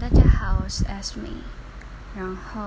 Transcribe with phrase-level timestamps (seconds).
[0.00, 1.42] 大家好，我是 Asmi，
[2.16, 2.62] 然后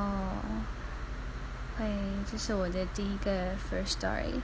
[1.77, 1.85] 会
[2.29, 4.41] 这是我的第一个 first story，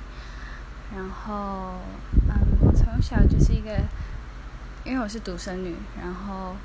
[0.95, 1.81] 然后
[2.29, 3.77] 嗯，我从小就是一个，
[4.85, 6.55] 因为我是独生女，然后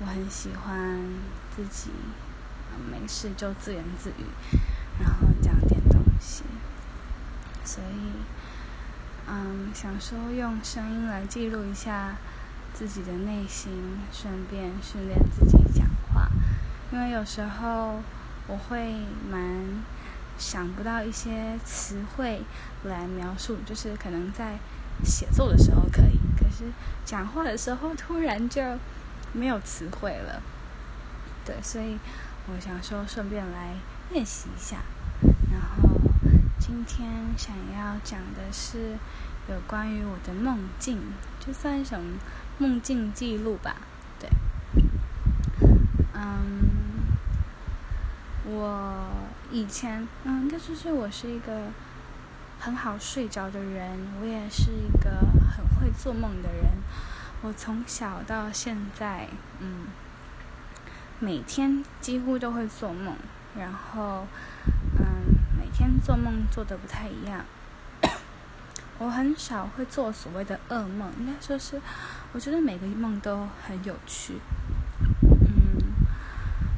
[0.00, 1.02] 我很喜欢
[1.56, 1.92] 自己
[2.90, 4.26] 没事就自言自语，
[5.00, 6.44] 然后讲点东西，
[7.64, 8.12] 所以
[9.26, 12.16] 嗯，想说用声音来记录一下。
[12.78, 16.28] 自己的内心，顺便训练自己讲话，
[16.92, 18.00] 因为有时候
[18.46, 18.94] 我会
[19.28, 19.82] 蛮
[20.38, 22.40] 想不到一些词汇
[22.84, 24.58] 来描述，就是可能在
[25.04, 26.70] 写作的时候可以，可是
[27.04, 28.62] 讲话的时候突然就
[29.32, 30.40] 没有词汇了。
[31.44, 31.98] 对，所以
[32.46, 33.74] 我想说顺便来
[34.12, 34.76] 练习一下。
[35.50, 36.00] 然后
[36.60, 38.92] 今天想要讲的是
[39.48, 41.00] 有关于我的梦境，
[41.44, 42.00] 就算一种。
[42.58, 43.76] 梦境记录吧，
[44.18, 44.28] 对，
[46.12, 46.68] 嗯，
[48.46, 49.06] 我
[49.52, 51.68] 以前，嗯，应该说是我是一个
[52.58, 55.10] 很好睡着的人，我也是一个
[55.48, 56.72] 很会做梦的人。
[57.42, 59.28] 我从小到现在，
[59.60, 59.86] 嗯，
[61.20, 63.14] 每天几乎都会做梦，
[63.56, 64.26] 然后，
[64.98, 65.06] 嗯，
[65.56, 67.44] 每天做梦做的不太一样。
[68.98, 71.80] 我很少会做所谓的噩梦，应该说是，
[72.32, 74.34] 我觉得每个梦都很有趣。
[75.30, 75.82] 嗯，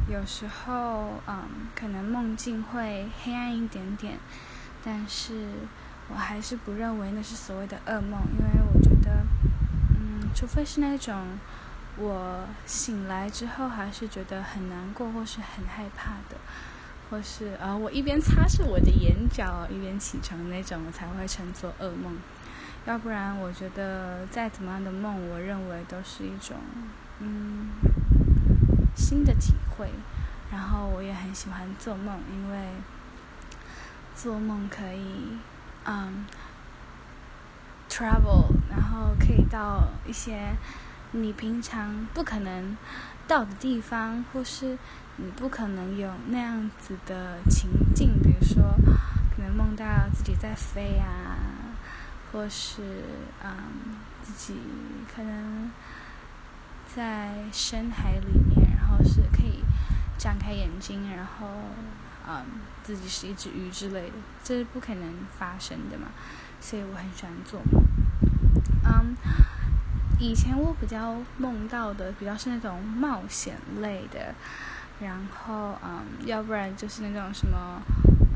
[0.09, 4.19] 有时候，嗯，可能梦境会黑暗一点点，
[4.85, 5.49] 但是
[6.09, 9.25] 我还是不认为那是所谓的噩梦，因为我觉得，
[9.95, 11.39] 嗯，除非是那种
[11.97, 16.37] 我醒来之后还是觉得很难过或是很害怕的。
[17.11, 22.17] 或是呃，我一边擦拭我的眼角，一边起床那种，我才会称作噩梦。
[22.87, 26.57] 要不然，我觉得再怎么样的梦，我认为都是一种
[27.21, 27.69] 嗯
[28.97, 29.91] 新的体会。
[30.51, 32.69] 然后我也很喜欢做梦，因为
[34.15, 35.39] 做梦可以
[35.85, 36.27] 嗯
[37.89, 40.57] travel，然后可以到一些
[41.13, 42.77] 你平常不可能
[43.29, 44.79] 到的地方，或是。
[45.23, 48.63] 你不可能有那样子的情境，比如说，
[49.37, 49.85] 可能梦到
[50.15, 51.37] 自己在飞啊，
[52.33, 52.83] 或是
[53.43, 53.51] 嗯，
[54.23, 54.59] 自己
[55.15, 55.71] 可能
[56.95, 59.63] 在深海里面，然后是可以
[60.19, 61.47] 张开眼睛，然后
[62.29, 62.45] 嗯，
[62.83, 66.09] 自己是一只鱼之类的，这是不可能发生的嘛。
[66.61, 67.83] 所以我很喜欢做梦。
[68.85, 69.17] 嗯，
[70.19, 74.35] 以前我比较梦到的比较是那种冒险类的。
[75.01, 77.81] 然后，嗯，要不然就是那种什么，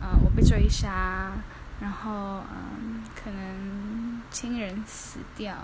[0.00, 1.30] 嗯，我被追杀，
[1.78, 3.83] 然后，嗯，可能
[4.34, 5.54] 亲人死掉，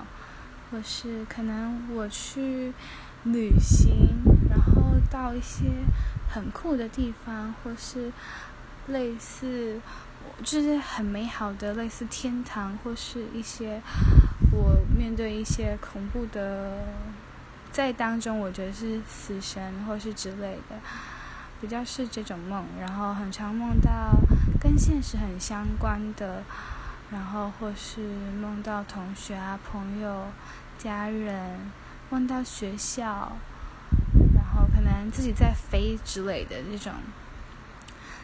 [0.71, 2.73] 或是可能我去
[3.25, 3.91] 旅行，
[4.49, 5.65] 然后到一些
[6.33, 8.13] 很酷的地方，或是
[8.87, 9.81] 类似，
[10.45, 13.83] 就是很美好的类似天堂，或是一些
[14.53, 16.79] 我面对一些恐怖的。
[17.73, 20.77] 在当中，我觉得是死神或是之类的，
[21.61, 24.17] 比较是这种梦，然后很常梦到
[24.61, 26.43] 跟现实很相关的，
[27.11, 28.01] 然后或是
[28.41, 30.27] 梦到同学啊、朋友、
[30.79, 31.59] 家人，
[32.09, 33.33] 梦到学校，
[34.35, 36.93] 然后可能自己在飞之类的那种。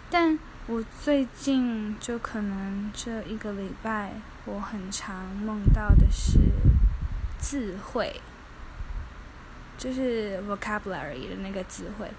[0.08, 4.12] 但我最近就可能这一个礼拜，
[4.44, 6.38] 我很常梦到的是
[7.40, 8.20] 智慧。
[9.78, 12.10] 就是 vocabulary 的那个词汇，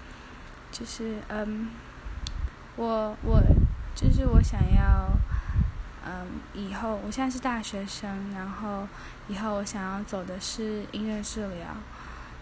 [0.70, 1.68] 就是嗯，
[2.76, 3.42] 我我
[3.96, 5.10] 就是我想要
[6.08, 8.88] 嗯，以后我现在是大学生，然后
[9.28, 11.76] 以后我想要走的是音乐治疗，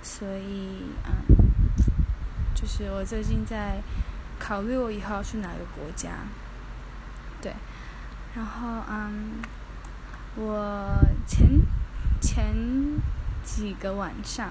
[0.03, 1.37] 所以嗯，
[2.55, 3.82] 就是我最近在
[4.38, 6.10] 考虑我以后要去哪个国家，
[7.43, 7.53] 对，
[8.37, 9.43] 然后嗯，
[10.37, 11.49] 我前
[12.21, 12.55] 前
[13.43, 14.50] 几个晚上。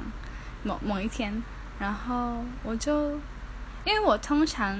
[0.67, 1.43] 某某一天，
[1.77, 3.11] 然后我就，
[3.83, 4.75] 因为我通常，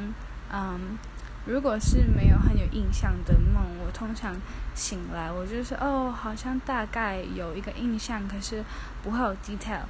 [0.51, 0.97] 嗯，
[1.45, 4.35] 如果是没有很有印象的梦，我通常
[4.73, 8.63] 醒来，我就是哦，好像大概有一个印象，可是
[9.03, 9.83] 不会有 detail，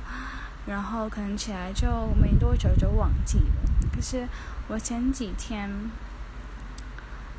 [0.68, 1.88] 然后可能起来就
[2.22, 3.90] 没多久就忘记了。
[3.94, 4.28] 可是
[4.68, 5.70] 我前几天，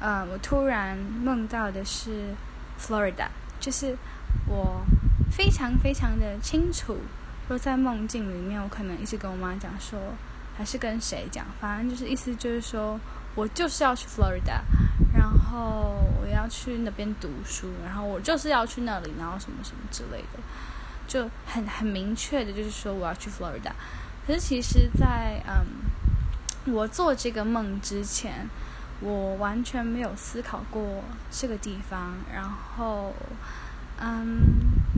[0.01, 2.35] 呃，我突然梦到的是
[2.81, 3.29] Florida，
[3.61, 3.95] 就是
[4.49, 4.81] 我
[5.31, 6.97] 非常非常的清楚。
[7.47, 10.01] 说在梦境里面，我可能一直跟我妈讲说，
[10.57, 12.99] 还是跟谁讲，反正就是意思就是说
[13.37, 14.61] 我就是要去 Florida，
[15.15, 20.41] 然后我要去那边读书，然后我就是要去那里，然后什么什么之类的，
[21.07, 23.71] 就很很明确的，就是说我要去 Florida。
[24.27, 28.49] 可是其实，在嗯，我做这个梦之前，
[29.01, 32.15] 我完全没有思考过这个地方。
[32.35, 33.13] 然后，
[34.01, 34.41] 嗯，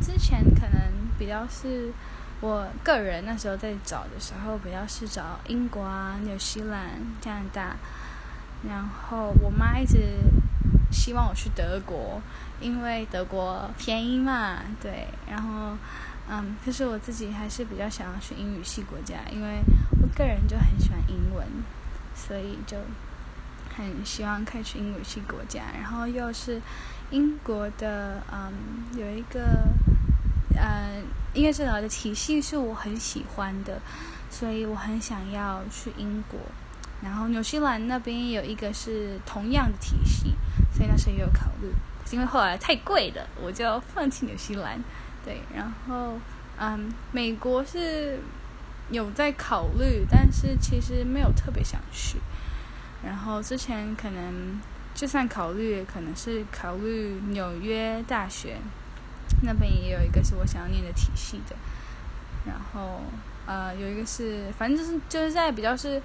[0.00, 0.80] 之前可能
[1.18, 1.92] 比较是
[2.40, 7.76] 我个人那时候在找的时候，比较是找英国啊、纽西兰、加拿大。
[8.66, 10.16] 然后我妈一直
[10.90, 12.20] 希望我去德国，
[12.60, 15.06] 因为德国便宜嘛，对。
[15.28, 15.76] 然后，
[16.28, 19.60] 嗯，可是我自己还是比较想要去英语系国家，因为
[20.02, 21.46] 我个人就很喜欢英文，
[22.14, 22.76] 所以就
[23.76, 25.62] 很希望可以去英语系国家。
[25.80, 26.60] 然后又是
[27.10, 28.52] 英国的，嗯，
[28.94, 29.68] 有一个，
[30.56, 31.00] 呃，
[31.32, 33.80] 音乐治疗的体系是我很喜欢的，
[34.30, 36.40] 所以我很想要去英国。
[37.00, 40.34] 然后纽西兰那边有一个是同样的体系，
[40.72, 41.72] 所以那时候也有考虑，
[42.10, 44.82] 因为后来太贵了，我就放弃纽西兰。
[45.24, 46.18] 对，然后
[46.58, 48.18] 嗯，美国是
[48.90, 52.18] 有在考虑，但是其实没有特别想去。
[53.04, 54.60] 然后之前可能
[54.92, 58.56] 就算考虑，可能是考虑纽约大学
[59.42, 61.54] 那边也有一个是我想要念的体系的。
[62.44, 63.00] 然后
[63.46, 66.02] 呃，有一个是反正就是就是在比较是。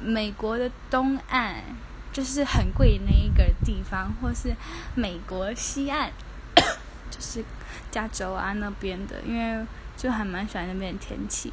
[0.00, 1.62] 美国的东岸
[2.12, 4.54] 就是很贵那一个地方，或是
[4.94, 6.10] 美国西岸，
[7.10, 7.44] 就是
[7.90, 9.64] 加州啊那边的，因为
[9.96, 11.52] 就还蛮喜欢那边的天气，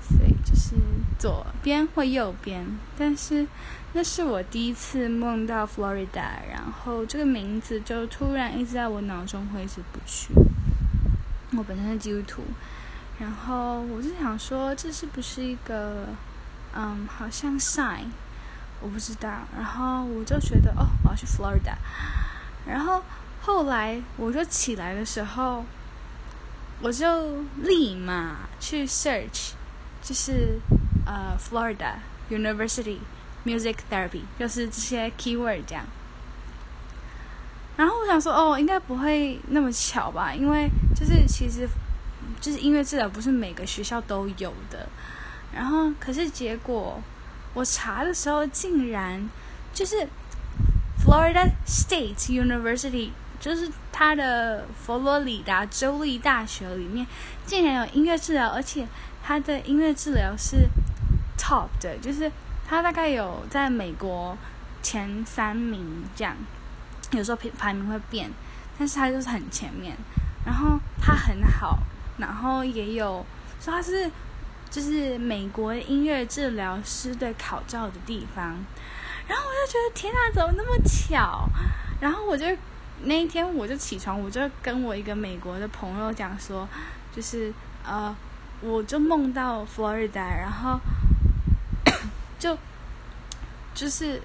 [0.00, 0.76] 所以就是
[1.18, 2.66] 左边或右边。
[2.96, 3.46] 但是
[3.94, 10.32] 那是我第一次梦到 Florida，然后这个名字就突然一直在我脑中挥之不去。
[11.56, 12.42] 我本身是基督徒，
[13.18, 16.06] 然后我就想说，这是不是一个？
[16.74, 18.04] 嗯，好像 sign，
[18.80, 19.28] 我不知道。
[19.56, 21.74] 然后我就觉得，哦，我要去 Florida。
[22.66, 23.02] 然后
[23.42, 25.64] 后来我就起来的时候，
[26.80, 29.52] 我就立马去 search，
[30.02, 30.60] 就是
[31.06, 31.94] 呃 Florida
[32.30, 32.98] University
[33.44, 35.84] Music Therapy，就是这些 keyword 这样。
[37.76, 40.34] 然后我想说，哦，应该不会那么巧吧？
[40.34, 41.66] 因为就是其实
[42.38, 44.86] 就是音乐治疗不是每个学校都有的。
[45.52, 47.02] 然后，可是结果，
[47.54, 49.28] 我查的时候竟然
[49.74, 50.06] 就是
[51.04, 53.10] Florida State University，
[53.40, 57.04] 就是它的佛罗里达州立大学里面
[57.44, 58.86] 竟然有音乐治疗，而且
[59.24, 60.68] 它的音乐治疗是
[61.36, 62.30] top 的，就是
[62.68, 64.38] 它大概有在美国
[64.82, 66.36] 前三名这样，
[67.10, 68.30] 有时候排排名会变，
[68.78, 69.96] 但是它就是很前面。
[70.46, 71.80] 然后它很好，
[72.18, 73.26] 然后也有
[73.60, 74.08] 说它是。
[74.70, 78.44] 就是美国音乐治疗师的考照的地方，
[79.26, 81.44] 然后我就觉得天啊，怎么那么巧？
[82.00, 82.46] 然后我就
[83.02, 86.68] 那一天我就起床，我就跟我一个美国的朋友讲说，
[87.14, 87.52] 就是
[87.84, 88.16] 呃，
[88.60, 90.78] 我就梦到佛罗里达，然后
[92.38, 92.56] 就
[93.74, 94.22] 就是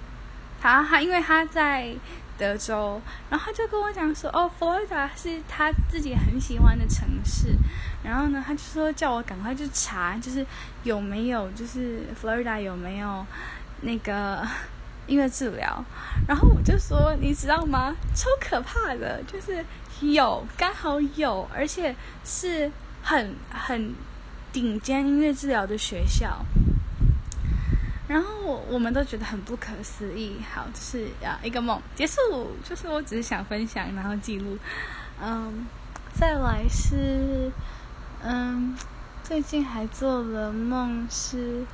[0.62, 1.94] 他他因为他在。
[2.38, 3.00] 德州，
[3.30, 7.56] 然后他就跟我讲说，哦，佛罗里达是他自己很喜欢的城市，
[8.02, 10.44] 然后呢，他就说叫我赶快去查，就是
[10.82, 13.24] 有没有，就是佛罗里达有没有
[13.80, 14.46] 那个
[15.06, 15.84] 音乐治疗，
[16.28, 17.94] 然后我就说，你知道吗？
[18.14, 19.64] 超可怕的，就是
[20.00, 21.94] 有，刚好有，而且
[22.24, 22.70] 是
[23.02, 23.94] 很很
[24.52, 26.44] 顶尖音乐治疗的学校。
[28.08, 30.36] 然后我我们都觉得很不可思议。
[30.54, 32.16] 好，就是啊，一个梦结束，
[32.62, 34.56] 就是我只是想分享，然后记录。
[35.20, 35.66] 嗯，
[36.14, 37.50] 再来是，
[38.22, 38.76] 嗯，
[39.24, 41.66] 最近还做了梦是，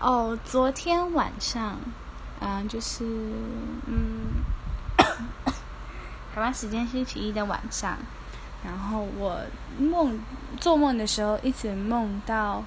[0.00, 1.78] 哦，昨天晚上，
[2.40, 3.04] 嗯，就是
[3.86, 4.42] 嗯，
[6.34, 7.98] 台湾时间星期一的晚上，
[8.64, 9.40] 然后我
[9.78, 10.18] 梦
[10.58, 12.64] 做梦的时候一直梦到。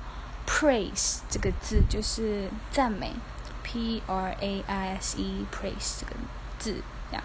[0.52, 3.14] Praise 这个字就是赞美
[3.62, 6.14] ，P R A I S E，Praise 这个
[6.58, 7.24] 字这样。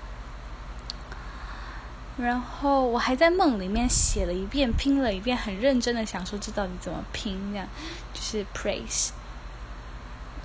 [2.18, 7.66] 然后我还在梦里面写了一遍，拼了一遍，很认真的想说这到底怎么拼，这样
[8.12, 9.08] 就是 Praise。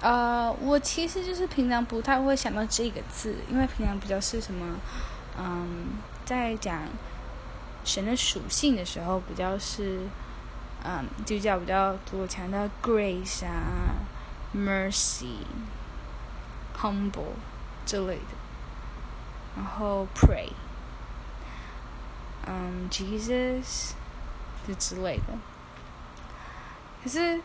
[0.02, 4.78] 呃，我其实就是平常不太会想到这个字，因为平常比较是什么，
[5.38, 5.88] 嗯，
[6.24, 6.84] 在讲
[7.84, 10.00] 神的属性的时候，比较是。
[10.84, 14.00] 嗯，就叫比较多强调 grace 啊
[14.56, 15.44] ，mercy、
[16.76, 17.34] humble
[17.86, 18.36] 之类的，
[19.58, 20.50] 然后 pray，
[22.48, 23.92] 嗯，Jesus
[24.68, 25.38] 就之类的。
[27.04, 27.42] 可是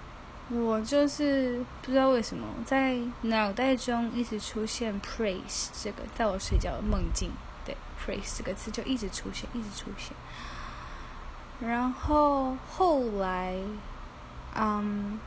[0.51, 7.31] 我就是不知道为什么在脑袋中一直出现 praise 这个，在我睡觉的梦境，
[7.65, 10.15] 对 praise 这个词就一直出现，一直出现。
[11.67, 13.55] 然后后来，
[14.55, 15.19] 嗯，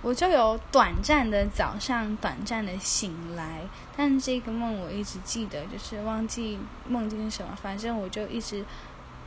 [0.00, 3.60] 我就有短暂的早上短暂的醒来，
[3.96, 6.58] 但这个梦我一直记得，就是忘记
[6.88, 8.64] 梦境是什么，反正我就一直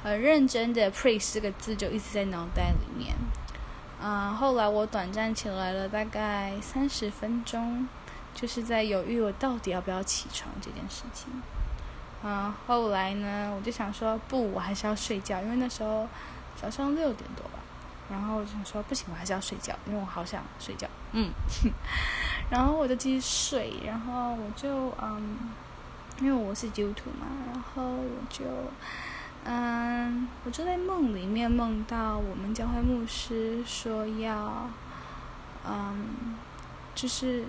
[0.04, 3.16] 很认真的 pray 四个字就一直在脑袋里面。
[4.02, 7.88] 啊，后来我短暂起来了大概三十分钟，
[8.34, 11.28] 就是在犹豫我到底要不要起床这件事情。
[12.24, 16.08] 嗯，后来呢，我就想说不，我还是要睡觉，因为那时候
[16.56, 17.60] 早上六点多吧。
[18.10, 20.88] 然后我就说不行，我还是要睡觉，因为我好想睡觉。
[21.12, 21.32] 嗯，
[22.50, 25.38] 然后我就继续睡，然后我就嗯，
[26.20, 28.46] 因为我是基督徒嘛，然后我就
[29.44, 34.70] 嗯，我就在梦里面梦到我们教会牧师说要
[35.68, 36.36] 嗯，
[36.94, 37.44] 就是。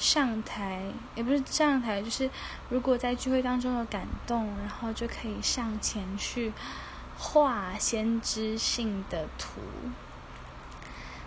[0.00, 2.30] 上台也不是上台，就是
[2.70, 6.50] 如果在聚会当中有感动，然后就可以上前去
[7.20, 9.60] 画先知性的图。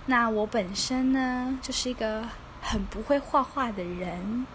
[0.07, 2.27] 那我本身呢，就是一个
[2.61, 4.47] 很不会画画的人，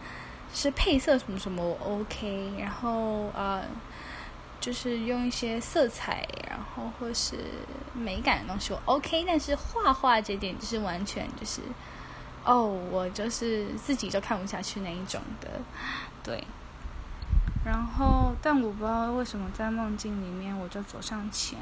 [0.52, 3.64] 是配色什么什么我 OK，然后呃，
[4.60, 7.36] 就是用一些色彩，然后或是
[7.94, 11.62] 美感的东西我 OK，但是画画这点就是完全就是。
[12.44, 15.48] 哦，我就是自己就看不下去那一种的，
[16.22, 16.42] 对。
[17.68, 21.58] 然后，但我不知道为什么在梦境里面，我就走上前，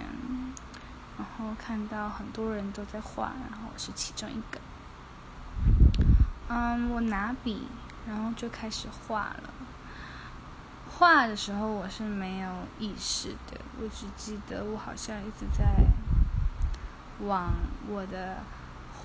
[1.19, 4.61] 然后看到很多人都在画，然后我是其中一个。
[6.49, 7.67] 嗯，我拿笔，
[8.07, 9.51] 然后就开始画了。
[10.89, 15.65] 画的时候我是没有意识的，我只记得我好像一直在
[17.27, 17.53] 往
[17.89, 18.37] 我的。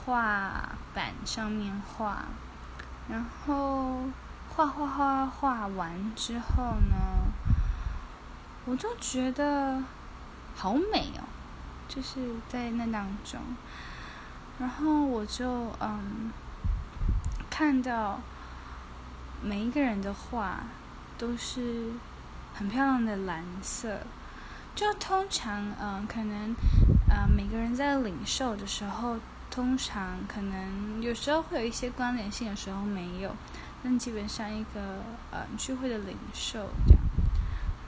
[0.04, 2.24] 画板上面画，
[3.08, 4.06] 然后
[4.54, 7.32] 画画画画完之后呢，
[8.66, 9.82] 我就觉得
[10.56, 11.24] 好美哦，
[11.88, 13.40] 就是在那当中，
[14.60, 16.32] 然后我就嗯
[17.50, 18.20] 看到
[19.42, 20.60] 每一个人的画
[21.18, 21.92] 都是
[22.54, 24.02] 很漂亮的蓝色，
[24.76, 26.56] 就通常嗯可能
[27.10, 29.18] 呃每个人在领受的时候。
[29.52, 33.36] 通常可能有时候会有一些关联性，有时候没有，
[33.84, 37.02] 但基本上一个呃聚会的领受这样，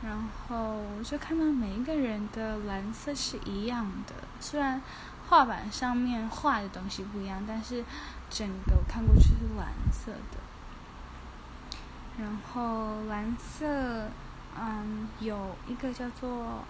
[0.03, 4.81] 然后就看到每一个人的蓝色是一样的，虽然
[5.27, 7.83] 画板上面画的东西不一样，但是
[8.29, 10.39] 整个看过去是蓝色的。
[12.17, 14.09] 然后蓝色，
[14.59, 16.63] 嗯，有一个叫做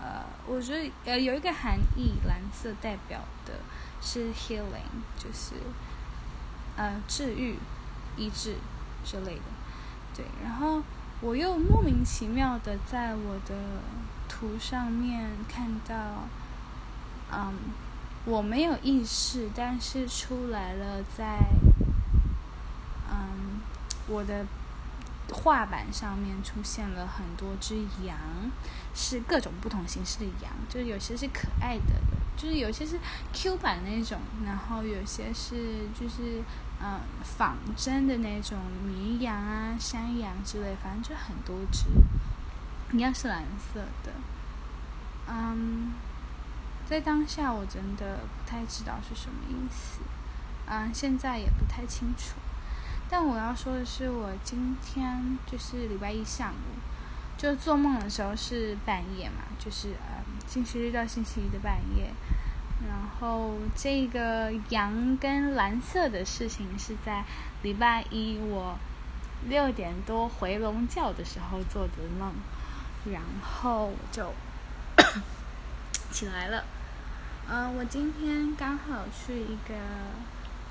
[0.00, 3.54] 呃，我觉得呃有一个含义，蓝色代表的。
[4.02, 5.52] 是 healing，就是
[6.74, 7.58] 呃治愈、
[8.20, 8.54] 医治
[9.04, 9.42] 之类的，
[10.14, 10.24] 对。
[10.44, 10.82] 然后
[11.22, 13.54] 我又莫名其妙的在我的
[14.28, 16.28] 图上面看到，
[17.32, 17.54] 嗯，
[18.26, 21.38] 我没有意识，但是出来了，在
[23.10, 23.60] 嗯
[24.06, 24.44] 我的
[25.32, 28.18] 画板上面出现了很多只羊，
[28.94, 32.00] 是各种不同形式的羊，就是有些是可爱的。
[32.36, 32.98] 就是有些是
[33.34, 36.42] Q 版那种，然后有些是就是
[36.82, 41.84] 嗯仿真的那种绵羊啊、山羊之类，反正就很多只，
[42.92, 44.12] 应该是蓝色的。
[45.28, 45.92] 嗯，
[46.86, 50.00] 在当下我真的不太知道是什么意思，
[50.66, 52.36] 嗯，现在也不太清楚。
[53.10, 56.78] 但我要说的是，我今天就是礼拜一下午，
[57.36, 62.12] 就做梦的时候是半夜嘛，就是呃星期日到星期一的半夜。
[62.88, 67.24] 然后这个羊跟蓝色的事情是在
[67.62, 68.78] 礼拜一我
[69.48, 72.32] 六点多回笼觉的时候做的梦，
[73.12, 74.32] 然后就
[76.10, 76.64] 起来了。
[77.48, 79.74] 嗯，我今天刚好去一个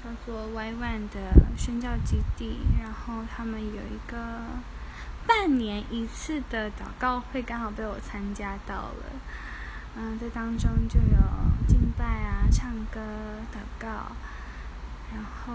[0.04, 4.18] 叫做 Y One 的宣教基地，然后他们有一个
[5.28, 9.06] 半年一次的祷告会，刚好被我参加到了。
[9.96, 11.18] 嗯，在当中就有
[11.68, 13.02] 敬拜啊、唱歌、
[13.52, 13.88] 祷告，
[15.14, 15.54] 然后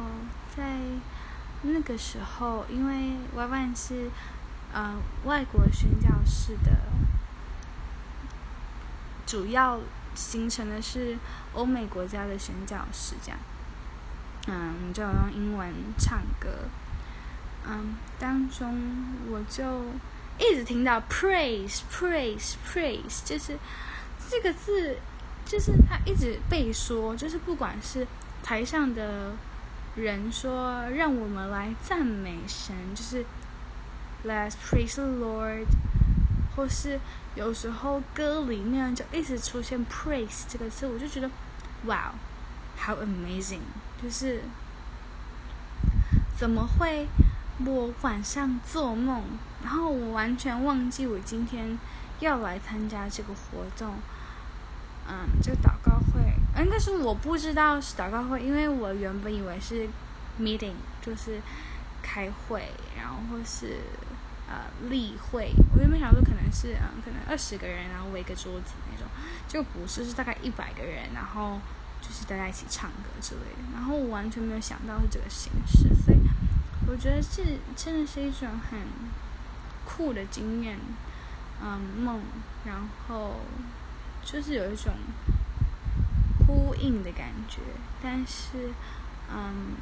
[0.55, 0.81] 在
[1.63, 4.11] 那个时候，因为 Y Y 是
[4.73, 6.73] 呃外国宣教士的，
[9.25, 9.81] 主要
[10.15, 11.17] 形成的是
[11.55, 13.39] 欧美国家的宣教士这样，
[14.49, 16.69] 嗯，就有用英文唱歌，
[17.67, 19.85] 嗯，当中我就
[20.39, 23.57] 一直听到 praise praise praise，就是。
[24.31, 24.97] 这个字
[25.45, 28.07] 就是他一直被说，就是不管是
[28.43, 29.33] 台上的
[29.95, 33.25] 人说让我们来赞美神，就是
[34.27, 35.67] Let's praise the Lord，
[36.57, 36.99] 或是
[37.35, 41.31] 有时候歌里面就一直出现 praise 这个字，我就觉得
[41.85, 42.15] wow，
[42.77, 43.61] 好 amazing，
[44.03, 44.41] 就是
[46.37, 47.07] 怎么会
[47.65, 49.23] 我晚上做梦，
[49.63, 51.79] 然后我完全忘记我今天
[52.21, 53.95] 要来参加这个活动。
[55.07, 56.33] 嗯，这个祷告会
[56.63, 59.87] 应该是我不知道是祷告会，因为我原本以为是
[60.41, 61.41] meeting，就是
[62.03, 63.81] 开会，然后或是
[64.49, 65.53] 呃例会。
[65.75, 69.07] 我原本想说可能是嗯，可能二十个人，然后围个桌子那种，
[69.47, 71.61] 就不是，是大概一百个人，然后
[72.01, 73.75] 就是大家一起唱歌之类的。
[73.75, 76.19] 然后我完全没有想到是这个形式，所以
[76.89, 77.43] 我觉得这
[77.77, 78.81] 真的是一种很
[79.85, 80.79] 酷的经验，
[81.63, 82.23] 嗯，梦，
[82.65, 83.41] 然后。
[84.25, 84.93] 就是有一种
[86.47, 87.61] 呼应的感觉，
[88.03, 88.73] 但是，
[89.31, 89.77] 嗯，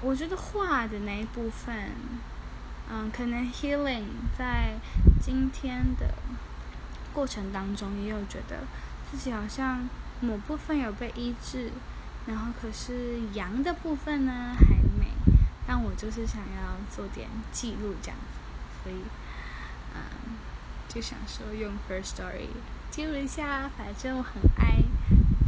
[0.00, 1.92] 我觉得画的那一部分，
[2.90, 4.74] 嗯，可能 healing 在
[5.20, 6.14] 今天的
[7.12, 8.64] 过程当中，也有觉得
[9.10, 9.88] 自己好像
[10.20, 11.70] 某部分有被医治，
[12.26, 14.66] 然后可是阳的部分呢还
[14.98, 15.06] 没，
[15.66, 18.96] 但我就是想要做点记录这样子，所以，
[19.94, 20.00] 嗯，
[20.88, 22.48] 就想说用 first story。
[22.92, 24.76] 记录一下，反正我很爱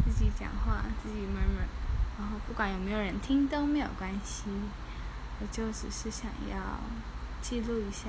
[0.06, 1.68] 自己讲话，自己慢慢，
[2.18, 4.44] 然后不管有没有人听都没有关系，
[5.40, 6.56] 我就只是想要
[7.42, 8.08] 记录一下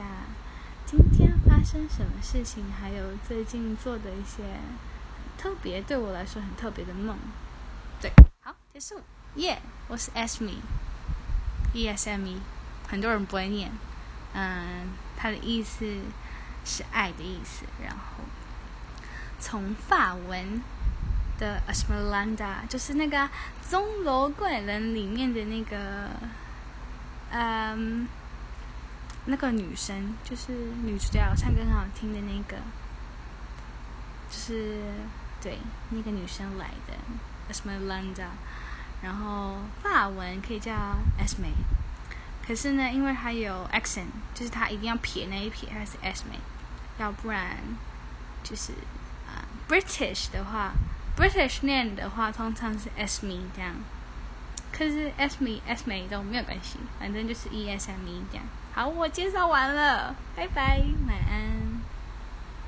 [0.85, 4.41] 今天发生什么事情，还有最近做的一些
[5.37, 7.17] 特别对我来说很特别的梦。
[7.99, 8.09] 对，
[8.41, 9.01] 好，结束，
[9.35, 12.39] 耶，我是 Esme，E S M E，
[12.87, 13.69] 很多人不会念，
[14.33, 14.87] 嗯，
[15.17, 15.85] 它的意思
[16.63, 18.23] 是爱的意思，然后。
[19.45, 20.59] 从法文
[21.37, 23.15] 的 Esmeralda，就是那个
[23.69, 26.09] 《钟楼怪人》里面的那个，
[27.29, 28.07] 嗯，
[29.25, 30.51] 那个女生，就是
[30.83, 32.57] 女主角唱歌很好听的那个，
[34.31, 34.79] 就是
[35.39, 35.59] 对
[35.91, 38.29] 那个女生来的 Esmeralda，
[39.03, 40.73] 然后法文可以叫
[41.19, 41.53] Esme，
[42.43, 46.39] 可是呢，因为它有 accent，就是它一定要撇那一撇，它是 Esme，
[46.97, 47.57] 要不然
[48.43, 48.73] 就是。
[49.67, 50.73] British 的话
[51.17, 53.73] ，British 念的话，通常是 Smi 这样。
[54.71, 58.45] 可是 SM、Sme 都没有关系，反正就是 E S M E 这样。
[58.73, 61.54] 好，我介绍完了，拜拜，晚安。